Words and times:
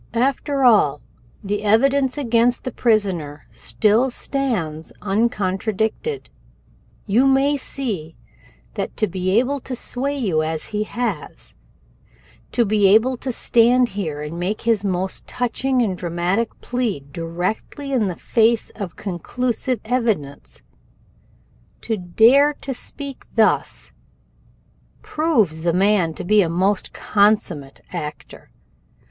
"After 0.17 0.63
all, 0.63 0.99
the 1.43 1.61
evidence 1.61 2.17
against 2.17 2.63
the 2.63 2.71
prisoner 2.71 3.43
still 3.51 4.09
stands 4.09 4.91
uncontradicted. 5.03 6.27
You 7.05 7.27
may 7.27 7.55
see 7.55 8.15
that 8.73 8.97
to 8.97 9.05
be 9.05 9.37
able 9.37 9.59
to 9.59 9.75
sway 9.75 10.17
you 10.17 10.41
as 10.41 10.69
he 10.69 10.85
has, 10.85 11.53
to 12.51 12.65
be 12.65 12.87
able 12.87 13.15
to 13.17 13.31
stand 13.31 13.89
here 13.89 14.23
and 14.23 14.39
make 14.39 14.61
his 14.61 14.83
most 14.83 15.27
touching 15.27 15.83
and 15.83 15.95
dramatic 15.99 16.59
plea 16.61 17.01
directly 17.11 17.91
in 17.93 18.07
the 18.07 18.15
face 18.15 18.71
of 18.71 18.95
conclusive 18.95 19.79
evidence, 19.85 20.63
to 21.81 21.95
dare 21.97 22.53
to 22.55 22.73
speak 22.73 23.23
thus, 23.35 23.91
proves 25.03 25.61
the 25.61 25.73
man 25.73 26.15
to 26.15 26.23
be 26.23 26.41
a 26.41 26.49
most 26.49 26.91
consummate 26.91 27.81
actor. 27.93 28.49